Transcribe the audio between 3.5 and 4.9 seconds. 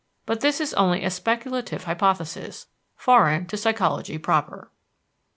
psychology proper.